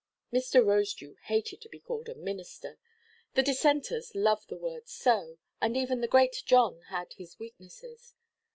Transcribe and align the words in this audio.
Mr. 0.33 0.65
Rosedew 0.65 1.15
hated 1.25 1.61
to 1.61 1.69
be 1.69 1.79
called 1.79 2.09
a 2.09 2.15
"minister,"—the 2.15 3.43
Dissenters 3.43 4.15
love 4.15 4.47
the 4.47 4.57
word 4.57 4.89
so, 4.89 5.37
and 5.61 5.77
even 5.77 6.01
the 6.01 6.07
great 6.07 6.41
John 6.43 6.81
had 6.89 7.13
his 7.13 7.37
weaknesses. 7.37 8.15